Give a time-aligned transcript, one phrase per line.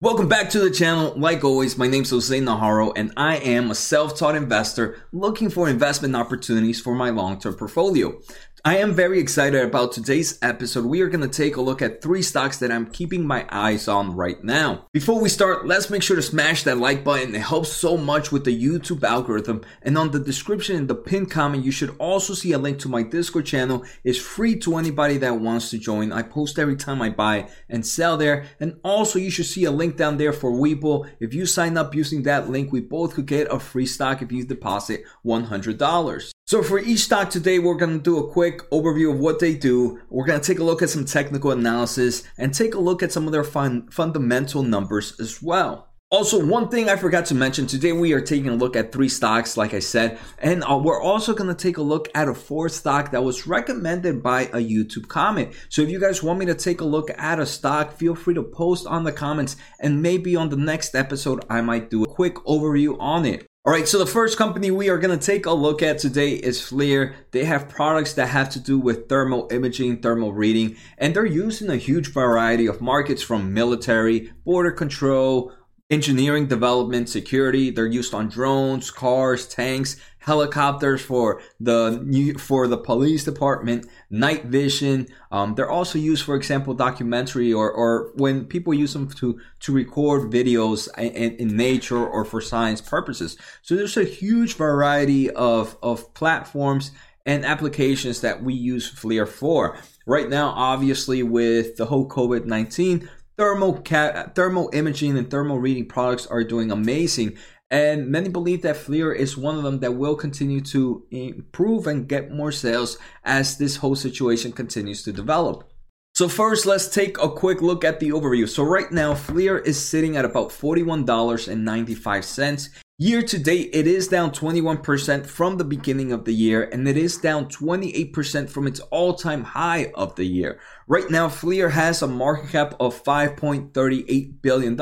[0.00, 1.12] Welcome back to the channel.
[1.16, 5.68] Like always, my name is Jose Najarro and I am a self-taught investor looking for
[5.68, 8.16] investment opportunities for my long-term portfolio.
[8.64, 10.84] I am very excited about today's episode.
[10.84, 13.86] We are going to take a look at three stocks that I'm keeping my eyes
[13.86, 14.86] on right now.
[14.92, 17.36] Before we start, let's make sure to smash that like button.
[17.36, 19.62] It helps so much with the YouTube algorithm.
[19.82, 22.88] And on the description in the pinned comment, you should also see a link to
[22.88, 23.84] my Discord channel.
[24.02, 26.12] It's free to anybody that wants to join.
[26.12, 28.46] I post every time I buy and sell there.
[28.58, 31.08] And also you should see a link down there for Webull.
[31.20, 34.32] If you sign up using that link, we both could get a free stock if
[34.32, 36.32] you deposit $100.
[36.48, 39.52] So for each stock today, we're going to do a quick overview of what they
[39.52, 40.00] do.
[40.08, 43.12] We're going to take a look at some technical analysis and take a look at
[43.12, 45.87] some of their fun, fundamental numbers as well.
[46.10, 49.10] Also, one thing I forgot to mention today, we are taking a look at three
[49.10, 52.34] stocks, like I said, and uh, we're also going to take a look at a
[52.34, 55.52] fourth stock that was recommended by a YouTube comment.
[55.68, 58.32] So, if you guys want me to take a look at a stock, feel free
[58.32, 62.08] to post on the comments, and maybe on the next episode, I might do a
[62.08, 63.46] quick overview on it.
[63.66, 66.30] All right, so the first company we are going to take a look at today
[66.30, 67.12] is FLIR.
[67.32, 71.60] They have products that have to do with thermal imaging, thermal reading, and they're used
[71.60, 75.52] in a huge variety of markets from military, border control,
[75.90, 77.70] engineering development, security.
[77.70, 85.08] They're used on drones, cars, tanks, helicopters for the for the police department, night vision.
[85.32, 89.72] Um, they're also used, for example, documentary or, or when people use them to to
[89.72, 93.38] record videos in, in nature or for science purposes.
[93.62, 96.90] So there's a huge variety of of platforms
[97.24, 99.76] and applications that we use FLIR for.
[100.06, 103.08] Right now, obviously, with the whole COVID 19,
[103.38, 107.38] Thermal, ca- thermal imaging and thermal reading products are doing amazing.
[107.70, 112.08] And many believe that FLIR is one of them that will continue to improve and
[112.08, 115.70] get more sales as this whole situation continues to develop.
[116.16, 118.48] So first, let's take a quick look at the overview.
[118.48, 122.70] So right now, FLIR is sitting at about $41.95.
[123.00, 126.96] Year to date, it is down 21% from the beginning of the year, and it
[126.96, 130.58] is down 28% from its all time high of the year.
[130.88, 134.76] Right now, FLIR has a market cap of $5.38 billion.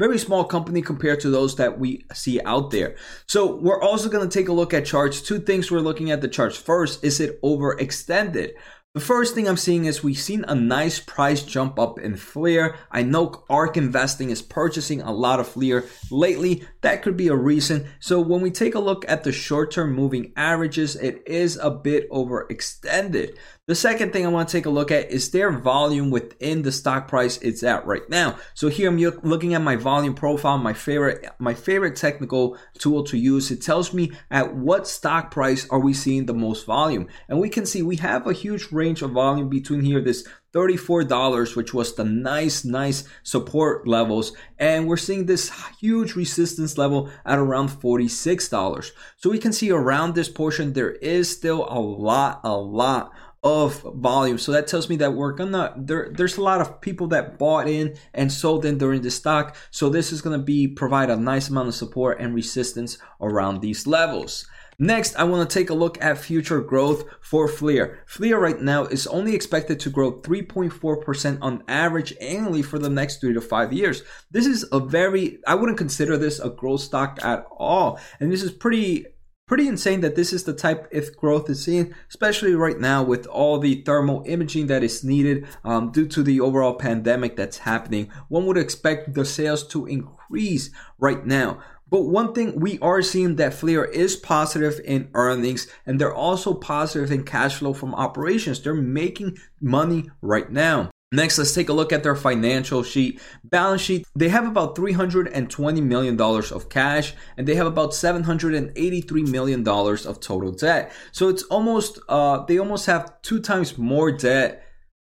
[0.00, 2.96] Very small company compared to those that we see out there.
[3.26, 5.22] So we're also going to take a look at charts.
[5.22, 6.56] Two things we're looking at the charts.
[6.56, 8.54] First, is it overextended?
[8.94, 12.76] The first thing I'm seeing is we've seen a nice price jump up in FLIR.
[12.92, 16.62] I know ARK Investing is purchasing a lot of FLIR lately.
[16.82, 17.88] That could be a reason.
[17.98, 22.08] So when we take a look at the short-term moving averages, it is a bit
[22.08, 23.36] overextended.
[23.66, 26.70] The second thing I want to take a look at is their volume within the
[26.70, 28.36] stock price it's at right now.
[28.52, 33.16] So here I'm looking at my volume profile, my favorite my favorite technical tool to
[33.16, 33.50] use.
[33.50, 37.08] It tells me at what stock price are we seeing the most volume.
[37.26, 41.56] And we can see we have a huge range of volume between here this $34,
[41.56, 44.32] which was the nice, nice support levels.
[44.58, 45.50] And we're seeing this
[45.80, 48.92] huge resistance level at around $46.
[49.16, 53.12] So we can see around this portion, there is still a lot, a lot
[53.42, 54.38] of volume.
[54.38, 57.68] So that tells me that we're gonna there there's a lot of people that bought
[57.68, 59.54] in and sold in during the stock.
[59.70, 63.86] So this is gonna be provide a nice amount of support and resistance around these
[63.86, 64.48] levels.
[64.78, 67.98] Next, I want to take a look at future growth for FLIR.
[68.06, 73.20] FLIR right now is only expected to grow 3.4% on average annually for the next
[73.20, 74.02] three to five years.
[74.30, 78.00] This is a very, I wouldn't consider this a growth stock at all.
[78.20, 79.06] And this is pretty
[79.46, 83.26] pretty insane that this is the type of growth is seen, especially right now with
[83.26, 88.10] all the thermal imaging that is needed um, due to the overall pandemic that's happening.
[88.28, 91.60] One would expect the sales to increase right now.
[91.94, 96.52] But one thing we are seeing that FLIR is positive in earnings and they're also
[96.52, 98.60] positive in cash flow from operations.
[98.60, 100.90] They're making money right now.
[101.12, 103.20] Next, let's take a look at their financial sheet.
[103.44, 109.68] Balance sheet, they have about $320 million of cash and they have about $783 million
[109.68, 110.92] of total debt.
[111.12, 114.64] So it's almost, uh, they almost have two times more debt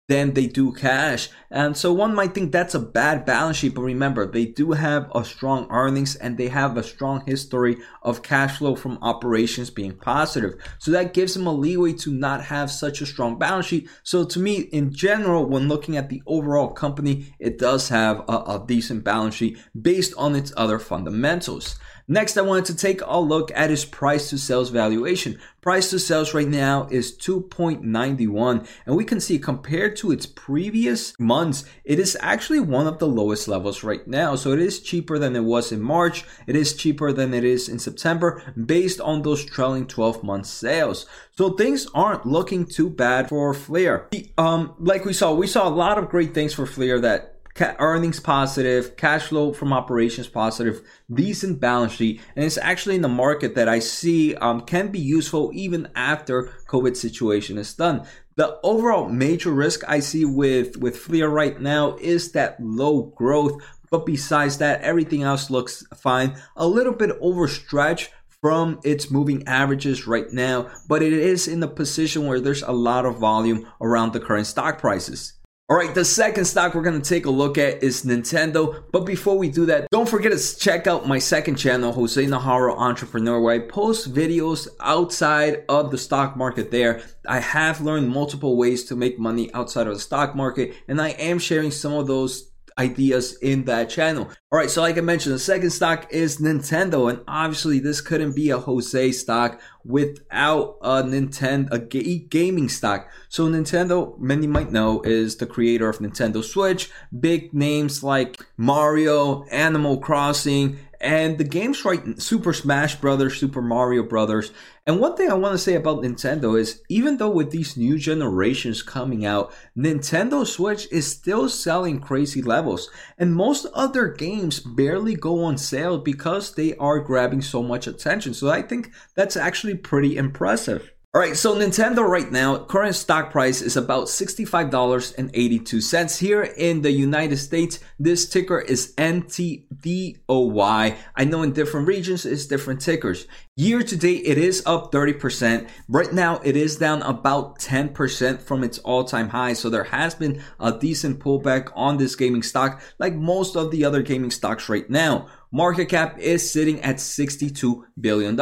[0.09, 1.29] than they do cash.
[1.51, 5.09] And so one might think that's a bad balance sheet, but remember, they do have
[5.13, 9.93] a strong earnings and they have a strong history of cash flow from operations being
[9.93, 10.55] positive.
[10.79, 13.87] So that gives them a leeway to not have such a strong balance sheet.
[14.03, 18.33] So to me, in general, when looking at the overall company, it does have a,
[18.33, 21.77] a decent balance sheet based on its other fundamentals.
[22.11, 25.39] Next, I wanted to take a look at its price to sales valuation.
[25.61, 31.13] Price to sales right now is 2.91 and we can see compared to its previous
[31.19, 34.33] months, it is actually one of the lowest levels right now.
[34.33, 36.25] So it is cheaper than it was in March.
[36.47, 41.05] It is cheaper than it is in September based on those trailing 12 month sales.
[41.37, 44.07] So things aren't looking too bad for FLIR.
[44.39, 48.19] Um, like we saw, we saw a lot of great things for FLIR that earnings
[48.19, 50.81] positive, cash flow from operations positive,
[51.13, 54.99] decent balance sheet, and it's actually in the market that I see um, can be
[54.99, 58.05] useful even after COVID situation is done.
[58.35, 63.61] The overall major risk I see with with FLIR right now is that low growth,
[63.91, 66.37] but besides that, everything else looks fine.
[66.55, 68.11] A little bit overstretched
[68.41, 72.71] from its moving averages right now, but it is in a position where there's a
[72.71, 75.33] lot of volume around the current stock prices.
[75.69, 78.85] All right, the second stock we're going to take a look at is Nintendo.
[78.91, 82.75] But before we do that, don't forget to check out my second channel, Jose Najarro
[82.75, 87.03] Entrepreneur, where I post videos outside of the stock market there.
[87.27, 91.09] I have learned multiple ways to make money outside of the stock market, and I
[91.09, 92.49] am sharing some of those
[92.79, 94.31] ideas in that channel.
[94.51, 98.35] All right, so like I mentioned, the second stock is Nintendo, and obviously this couldn't
[98.35, 103.09] be a Jose stock without a Nintendo a gaming stock.
[103.27, 106.89] So Nintendo, many might know, is the creator of Nintendo Switch.
[107.19, 114.03] Big names like Mario, Animal Crossing, and the games right Super Smash Brothers, Super Mario
[114.03, 114.51] Brothers.
[114.85, 117.97] And one thing I want to say about Nintendo is even though with these new
[117.97, 122.89] generations coming out, Nintendo Switch is still selling crazy levels.
[123.17, 128.33] And most other games barely go on sale because they are grabbing so much attention.
[128.33, 130.91] So I think that's actually pretty impressive.
[131.11, 136.19] All right, so Nintendo right now, current stock price is about $65.82.
[136.19, 140.95] Here in the United States, this ticker is NTDOY.
[141.15, 143.25] I know in different regions it's different tickers.
[143.55, 145.67] Year to date, it is up 30%.
[145.87, 149.53] Right now, it is down about 10% from its all time high.
[149.53, 153.83] So there has been a decent pullback on this gaming stock, like most of the
[153.83, 155.25] other gaming stocks right now.
[155.51, 158.39] Market cap is sitting at $62 billion.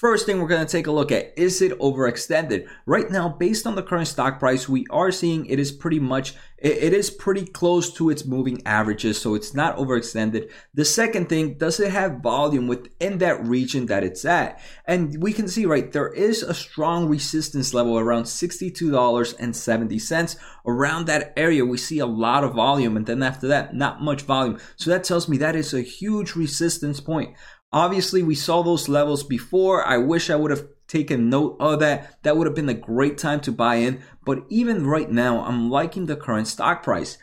[0.00, 2.66] First thing we're going to take a look at is it overextended?
[2.86, 6.32] Right now, based on the current stock price, we are seeing it is pretty much
[6.56, 10.50] it is pretty close to its moving averages, so it's not overextended.
[10.72, 14.58] The second thing, does it have volume within that region that it's at?
[14.86, 20.36] And we can see right there is a strong resistance level around $62.70.
[20.66, 24.22] Around that area, we see a lot of volume, and then after that, not much
[24.22, 24.58] volume.
[24.76, 27.34] So that tells me that is a huge resistance point.
[27.72, 29.86] Obviously, we saw those levels before.
[29.86, 32.22] I wish I would have taken note of that.
[32.22, 34.02] That would have been a great time to buy in.
[34.24, 37.16] But even right now, I'm liking the current stock price.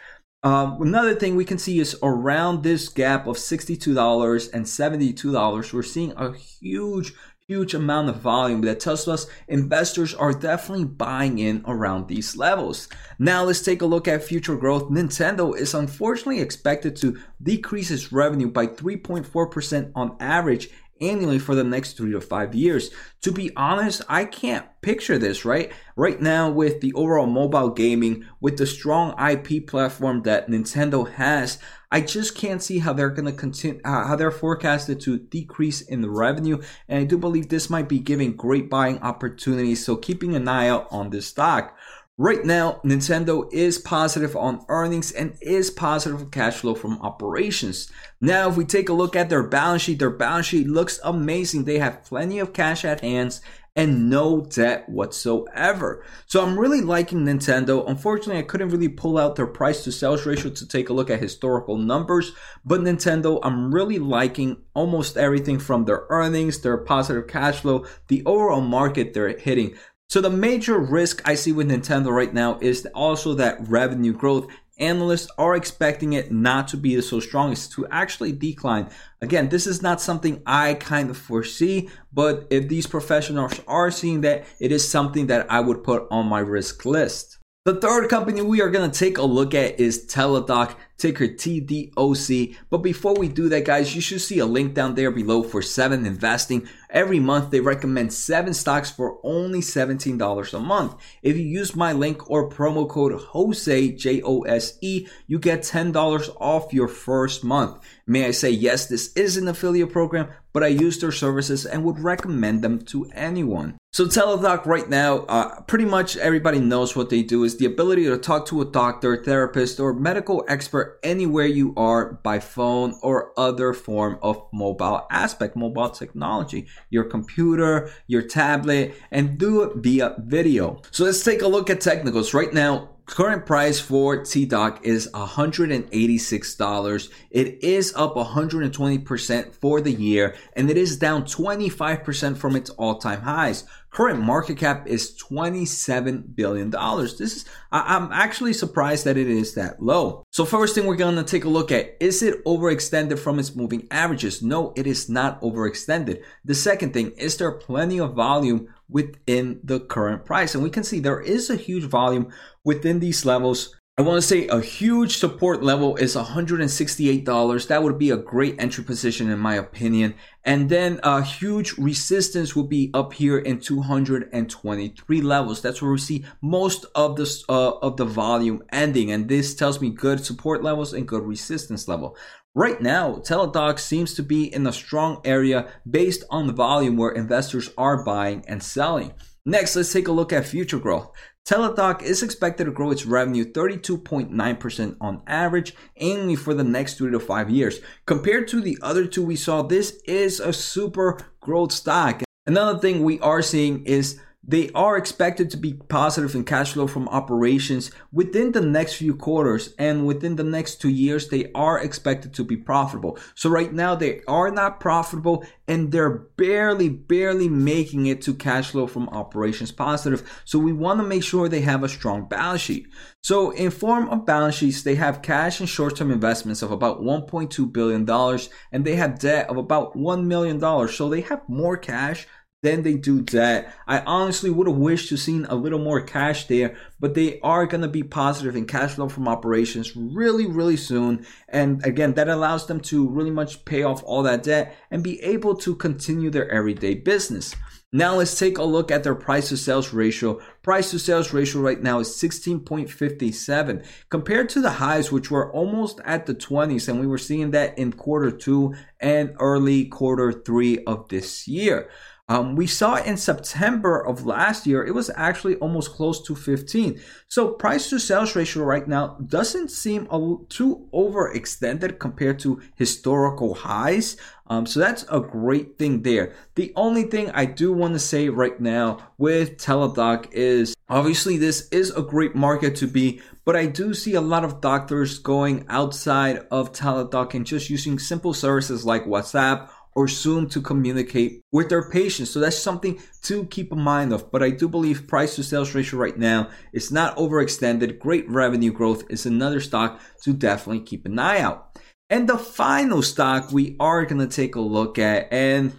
[0.43, 5.83] Um, another thing we can see is around this gap of $62 and $72, we're
[5.83, 7.13] seeing a huge
[7.47, 12.89] huge amount of volume that tells us investors are definitely buying in around these levels.
[13.19, 14.89] Now let's take a look at future growth.
[14.89, 21.63] Nintendo is unfortunately expected to decrease its revenue by 3.4% on average annually for the
[21.63, 22.89] next three to five years.
[23.21, 25.71] To be honest, I can't picture this, right?
[25.95, 31.59] Right now, with the overall mobile gaming, with the strong IP platform that Nintendo has,
[31.91, 35.81] I just can't see how they're going to continue, uh, how they're forecasted to decrease
[35.81, 36.61] in the revenue.
[36.89, 39.85] And I do believe this might be giving great buying opportunities.
[39.85, 41.77] So keeping an eye out on this stock.
[42.19, 47.91] Right now, Nintendo is positive on earnings and is positive on cash flow from operations.
[48.19, 51.65] Now, if we take a look at their balance sheet, their balance sheet looks amazing.
[51.65, 53.41] They have plenty of cash at hands
[53.77, 56.03] and no debt whatsoever.
[56.25, 57.87] So I'm really liking Nintendo.
[57.87, 61.11] Unfortunately, I couldn't really pull out their price to sales ratio to take a look
[61.11, 62.33] at historical numbers,
[62.65, 68.23] but Nintendo, I'm really liking almost everything from their earnings, their positive cash flow, the
[68.25, 69.75] overall market they're hitting.
[70.09, 74.47] So the major risk I see with Nintendo right now is also that revenue growth.
[74.79, 78.89] Analysts are expecting it not to be so strong, it's to actually decline.
[79.21, 84.21] Again, this is not something I kind of foresee, but if these professionals are seeing
[84.21, 87.39] that, it is something that I would put on my risk list.
[87.65, 92.55] The third company we are going to take a look at is Teladoc, ticker TDOC.
[92.69, 95.61] But before we do that, guys, you should see a link down there below for
[95.61, 96.67] 7 Investing.
[96.89, 100.95] Every month, they recommend 7 stocks for only $17 a month.
[101.21, 105.61] If you use my link or promo code JOSE, J O S E, you get
[105.61, 107.83] $10 off your first month.
[108.05, 111.83] May I say, yes, this is an affiliate program, but I use their services and
[111.83, 113.77] would recommend them to anyone.
[113.93, 118.05] So Teladoc right now, uh, pretty much everybody knows what they do is the ability
[118.05, 123.31] to talk to a doctor, therapist, or medical expert anywhere you are by phone or
[123.37, 130.15] other form of mobile aspect, mobile technology, your computer, your tablet, and do it via
[130.19, 130.81] video.
[130.91, 132.33] So let's take a look at technicals.
[132.33, 137.09] Right now, Current price for TDOC is $186.
[137.31, 142.97] It is up 120% for the year and it is down 25% from its all
[142.97, 143.63] time highs.
[143.89, 146.69] Current market cap is $27 billion.
[146.69, 150.23] This is, I'm actually surprised that it is that low.
[150.31, 153.87] So first thing we're to take a look at, is it overextended from its moving
[153.89, 154.43] averages?
[154.43, 156.21] No, it is not overextended.
[156.45, 160.53] The second thing, is there plenty of volume within the current price?
[160.53, 162.31] And we can see there is a huge volume
[162.63, 167.67] within these levels I want to say a huge support level is $168.
[167.67, 170.13] That would be a great entry position in my opinion.
[170.43, 175.63] And then a huge resistance would be up here in 223 levels.
[175.63, 179.11] That's where we see most of the uh, of the volume ending.
[179.11, 182.15] And this tells me good support levels and good resistance level.
[182.53, 187.13] Right now, Teladoc seems to be in a strong area based on the volume where
[187.13, 189.13] investors are buying and selling.
[189.43, 191.09] Next, let's take a look at future growth.
[191.47, 197.09] Teladoc is expected to grow its revenue 32.9% on average annually for the next three
[197.09, 197.79] to five years.
[198.05, 202.21] Compared to the other two we saw, this is a super growth stock.
[202.45, 206.87] Another thing we are seeing is they are expected to be positive in cash flow
[206.87, 211.77] from operations within the next few quarters and within the next two years they are
[211.79, 213.19] expected to be profitable.
[213.35, 218.71] So right now they are not profitable and they're barely barely making it to cash
[218.71, 220.41] flow from operations positive.
[220.45, 222.87] So we want to make sure they have a strong balance sheet.
[223.21, 227.73] So in form of balance sheets they have cash and short-term investments of about 1.2
[227.73, 230.95] billion dollars and they have debt of about 1 million dollars.
[230.95, 232.25] So they have more cash
[232.63, 233.73] then they do that.
[233.87, 237.67] I honestly would have wished to seen a little more cash there, but they are
[237.67, 241.25] going to be positive in cash flow from operations really, really soon.
[241.47, 245.21] And again, that allows them to really much pay off all that debt and be
[245.21, 247.55] able to continue their everyday business.
[247.93, 250.41] Now let's take a look at their price to sales ratio.
[250.61, 256.01] Price to sales ratio right now is 16.57 compared to the highs, which were almost
[256.03, 256.89] at the 20s.
[256.89, 261.89] And we were seeing that in quarter two and early quarter three of this year.
[262.29, 266.99] Um, we saw in September of last year, it was actually almost close to 15.
[267.29, 273.53] So price to sales ratio right now doesn't seem a, too overextended compared to historical
[273.53, 274.17] highs.
[274.47, 276.33] Um, so that's a great thing there.
[276.55, 281.69] The only thing I do want to say right now with Teladoc is obviously this
[281.69, 285.65] is a great market to be, but I do see a lot of doctors going
[285.69, 291.69] outside of Teladoc and just using simple services like WhatsApp or Zoom to communicate with
[291.69, 292.29] their patients.
[292.29, 294.31] So that's something to keep in mind of.
[294.31, 297.97] But I do believe price to sales ratio right now is not overextended.
[297.97, 301.79] Great revenue growth is another stock to definitely keep an eye out.
[302.11, 305.73] And the final stock we are going to take a look at and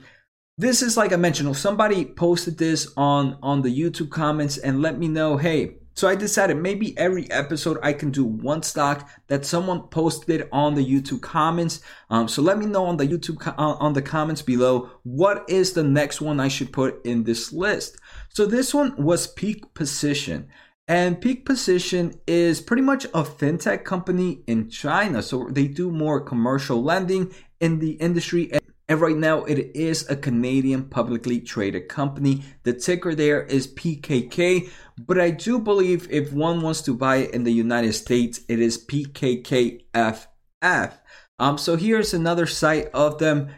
[0.60, 4.98] this is like I mentioned, somebody posted this on on the YouTube comments and let
[4.98, 9.44] me know, hey, so I decided maybe every episode I can do one stock that
[9.44, 11.80] someone posted on the YouTube comments.
[12.08, 15.72] Um, so let me know on the YouTube uh, on the comments below what is
[15.72, 17.96] the next one I should put in this list.
[18.28, 20.46] So this one was Peak Position.
[20.86, 25.20] And Peak Position is pretty much a fintech company in China.
[25.20, 28.52] So they do more commercial lending in the industry.
[28.88, 32.42] And right now, it is a Canadian publicly traded company.
[32.62, 37.34] The ticker there is PKK, but I do believe if one wants to buy it
[37.34, 40.26] in the United States, it is PKKFF.
[41.40, 43.50] Um, so here's another site of them.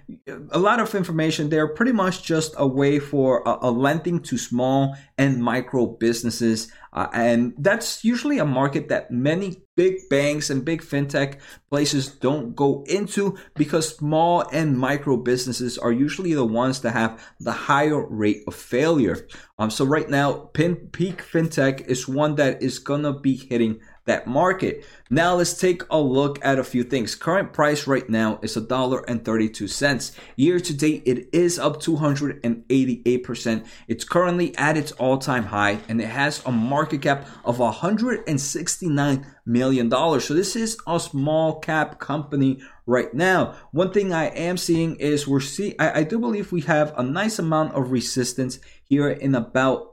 [0.50, 1.48] A lot of information.
[1.48, 6.70] They're pretty much just a way for a, a lending to small and micro businesses.
[6.92, 11.38] Uh, and that's usually a market that many big banks and big fintech
[11.70, 17.18] places don't go into because small and micro businesses are usually the ones that have
[17.38, 19.26] the higher rate of failure.
[19.58, 24.26] Um, so right now, Pin, Peak Fintech is one that is gonna be hitting that
[24.26, 24.84] market.
[25.10, 27.14] Now let's take a look at a few things.
[27.14, 30.12] Current price right now is a dollar and 32 cents.
[30.36, 33.66] Year to date, it is up 288%.
[33.88, 39.88] It's currently at its all-time high and it has a market cap of 169 million
[39.88, 40.24] dollars.
[40.24, 43.54] So this is a small cap company right now.
[43.72, 47.02] One thing I am seeing is we're see I, I do believe we have a
[47.02, 49.89] nice amount of resistance here in about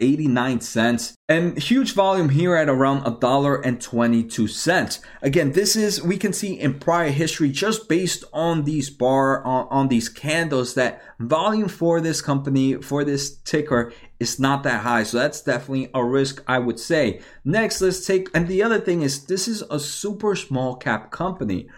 [0.00, 5.00] 89 cents and huge volume here at around a dollar and 22 cents.
[5.22, 9.66] Again this is we can see in prior history just based on these bar on,
[9.70, 15.02] on these candles that volume for this company for this ticker is not that high.
[15.02, 17.20] So that's definitely a risk i would say.
[17.44, 21.68] Next let's take and the other thing is this is a super small cap company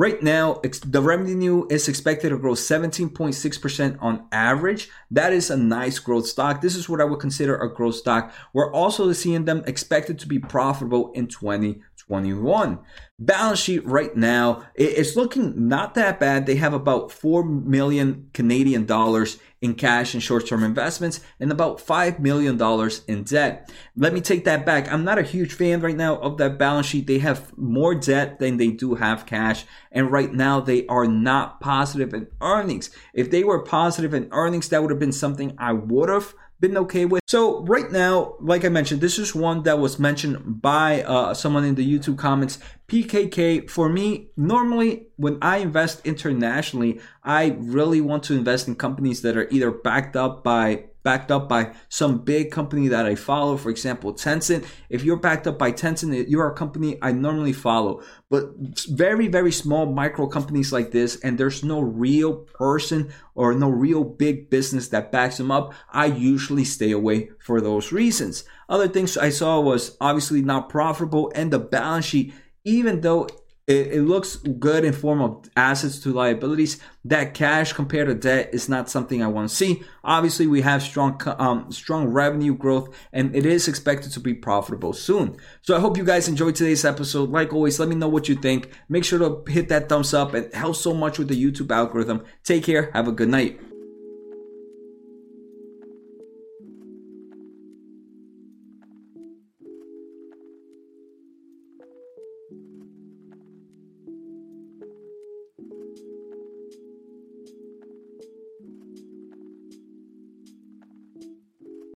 [0.00, 4.88] Right now, the revenue is expected to grow 17.6% on average.
[5.10, 6.62] That is a nice growth stock.
[6.62, 8.32] This is what I would consider a growth stock.
[8.54, 12.78] We're also seeing them expected to be profitable in 2021.
[13.18, 16.46] Balance sheet right now, it's looking not that bad.
[16.46, 21.78] They have about 4 million Canadian dollars in cash and short term investments and about
[21.78, 22.58] $5 million
[23.06, 23.70] in debt.
[23.96, 24.90] Let me take that back.
[24.90, 27.06] I'm not a huge fan right now of that balance sheet.
[27.06, 29.64] They have more debt than they do have cash.
[29.92, 32.90] And right now they are not positive in earnings.
[33.12, 36.76] If they were positive in earnings, that would have been something I would have been
[36.76, 37.22] okay with.
[37.26, 41.64] So right now, like I mentioned, this is one that was mentioned by uh, someone
[41.64, 42.58] in the YouTube comments.
[42.88, 49.22] PKK for me, normally when I invest internationally, I really want to invest in companies
[49.22, 53.56] that are either backed up by backed up by some big company that I follow.
[53.56, 54.66] For example, Tencent.
[54.88, 58.02] If you're backed up by Tencent, you're a company I normally follow.
[58.28, 58.50] But
[58.88, 64.04] very, very small micro companies like this, and there's no real person or no real
[64.04, 68.44] big business that backs them up, I usually stay away for those reasons.
[68.68, 72.32] Other things I saw was obviously not profitable and the balance sheet
[72.64, 73.26] even though
[73.70, 76.78] it, it, looks good in form of assets to liabilities.
[77.04, 79.84] That cash compared to debt is not something I want to see.
[80.02, 84.92] Obviously, we have strong, um, strong revenue growth, and it is expected to be profitable
[84.92, 85.36] soon.
[85.62, 87.30] So I hope you guys enjoyed today's episode.
[87.30, 88.70] Like always, let me know what you think.
[88.88, 90.34] Make sure to hit that thumbs up.
[90.34, 92.24] It helps so much with the YouTube algorithm.
[92.42, 92.90] Take care.
[92.92, 93.69] Have a good night.